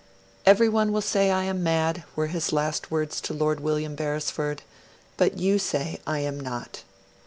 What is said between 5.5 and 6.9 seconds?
say I am not.'